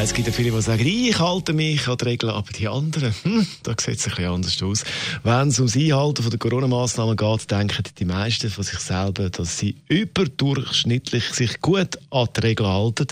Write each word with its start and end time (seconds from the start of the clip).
es 0.00 0.14
gibt 0.14 0.26
ja 0.26 0.32
viele, 0.32 0.50
die 0.50 0.62
sagen, 0.62 0.86
ich 0.86 1.18
halte 1.20 1.52
mich 1.52 1.86
an 1.86 1.96
die 1.96 2.04
Regeln, 2.04 2.32
aber 2.32 2.50
die 2.50 2.66
anderen, 2.66 3.14
hm, 3.22 3.46
da 3.62 3.74
sieht 3.78 3.98
es 3.98 4.06
ein 4.06 4.10
bisschen 4.10 4.32
anders 4.32 4.62
aus. 4.62 4.84
Wenn 5.22 5.48
es 5.48 5.58
ums 5.58 5.76
Einhalten 5.76 6.28
der 6.28 6.38
Corona-Massnahmen 6.38 7.16
geht, 7.16 7.50
denken 7.50 7.84
die 7.98 8.04
meisten 8.04 8.50
von 8.50 8.64
sich 8.64 8.78
selber, 8.78 9.30
dass 9.30 9.58
sie 9.58 9.76
überdurchschnittlich 9.88 11.24
sich 11.34 11.60
gut 11.60 11.98
an 12.10 12.28
die 12.36 12.40
Regeln 12.40 12.68
halten. 12.68 13.06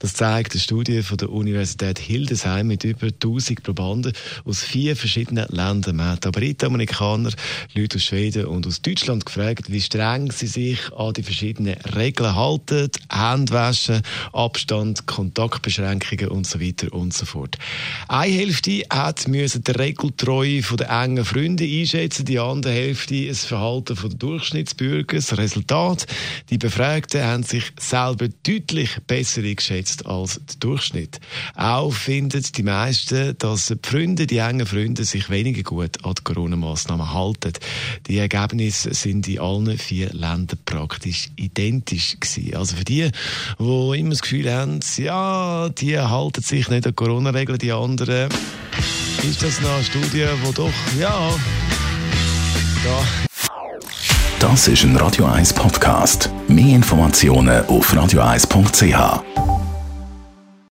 Das 0.00 0.14
zeigt 0.14 0.52
eine 0.52 0.60
Studie 0.60 1.02
von 1.02 1.18
der 1.18 1.30
Universität 1.30 1.98
Hildesheim 1.98 2.66
mit 2.66 2.82
über 2.82 3.06
1000 3.06 3.62
Probanden 3.62 4.12
aus 4.44 4.62
vier 4.62 4.96
verschiedenen 4.96 5.46
Ländern. 5.50 5.96
Man 5.96 6.12
hat 6.12 6.26
aber 6.26 6.40
Amerikaner, 6.64 7.30
Leute 7.74 7.96
aus 7.96 8.04
Schweden 8.04 8.46
und 8.46 8.66
aus 8.66 8.82
Deutschland 8.82 9.26
gefragt, 9.26 9.70
wie 9.70 9.80
streng 9.80 10.32
sie 10.32 10.46
sich 10.48 10.92
an 10.92 11.12
die 11.12 11.22
verschiedenen 11.22 11.74
Regeln 11.94 12.34
halten. 12.34 12.90
Handwaschen, 13.10 14.02
Abstand, 14.32 15.06
Kontaktbeschränkungen 15.06 16.21
Regeln 16.22 16.28
und 16.28 16.46
so 16.46 16.60
weiter 16.60 16.92
und 16.92 17.12
so 17.12 17.26
fort. 17.26 17.58
Eine 18.08 18.32
Hälfte 18.32 18.82
hat 18.90 19.28
müssen 19.28 19.64
die 19.64 19.70
Regeltreue 19.70 20.62
der 20.62 20.90
engen 20.90 21.24
Freunde 21.24 21.64
einschätzen, 21.64 22.24
die 22.24 22.38
andere 22.38 22.72
Hälfte 22.72 23.26
das 23.26 23.44
Verhalten 23.44 23.96
der 24.00 24.10
Durchschnittsbürger. 24.10 25.16
Das 25.16 25.36
Resultat, 25.36 26.06
die 26.50 26.58
Befragten 26.58 27.22
haben 27.22 27.42
sich 27.42 27.72
selber 27.78 28.28
deutlich 28.42 28.90
besser 29.06 29.42
eingeschätzt 29.42 30.06
als 30.06 30.40
der 30.46 30.56
Durchschnitt. 30.60 31.20
Auch 31.54 31.92
finden 31.92 32.44
die 32.56 32.62
meisten, 32.62 33.36
dass 33.38 33.66
die 33.66 33.78
Freunde, 33.82 34.26
die 34.26 34.38
engen 34.38 34.66
Freunde, 34.66 35.04
sich 35.04 35.30
weniger 35.30 35.62
gut 35.62 36.04
an 36.04 36.14
die 36.14 36.22
Corona-Massnahmen 36.22 37.12
halten. 37.12 37.52
Die 38.06 38.18
Ergebnisse 38.18 38.94
sind 38.94 39.28
in 39.28 39.38
allen 39.38 39.78
vier 39.78 40.10
Ländern 40.10 40.58
praktisch 40.64 41.30
identisch 41.36 42.16
gewesen. 42.18 42.56
Also 42.56 42.76
für 42.76 42.84
die, 42.84 43.10
die 43.58 43.98
immer 43.98 44.10
das 44.10 44.22
Gefühl 44.22 44.52
haben, 44.52 44.80
ja, 44.96 45.68
die 45.68 45.98
halten 45.98 46.42
sich 46.42 46.68
nicht 46.68 46.86
an 46.86 46.96
Corona-Regeln, 46.96 47.58
die 47.58 47.72
anderen. 47.72 48.28
Ist 49.22 49.42
das 49.42 49.58
eine 49.58 49.84
Studie, 49.84 50.26
wo 50.42 50.52
doch, 50.52 50.72
ja, 50.98 51.32
da. 52.84 53.22
Das 54.40 54.66
ist 54.66 54.82
ein 54.82 54.96
Radio 54.96 55.26
1 55.26 55.52
Podcast. 55.52 56.28
Mehr 56.48 56.74
Informationen 56.74 57.64
auf 57.66 57.94
radio1.ch. 57.94 59.41